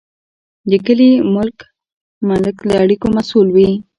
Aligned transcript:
د 0.69 0.71
کلي 0.85 1.11
ملک 1.35 1.57
د 2.69 2.71
اړیکو 2.83 3.07
مسوول 3.15 3.47
وي. 3.55 3.69